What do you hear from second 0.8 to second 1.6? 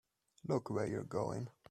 you're going!